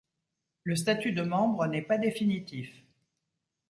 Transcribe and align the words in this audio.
Le 0.63 0.75
statut 0.75 1.11
de 1.11 1.21
membre 1.21 1.67
n’est 1.67 1.83
pas 1.83 1.99
définitif. 1.99 2.73